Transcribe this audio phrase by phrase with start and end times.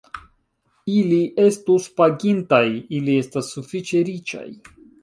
[0.93, 2.65] Ili estus pagintaj;
[3.03, 4.49] ili estas sufiĉe riĉaj.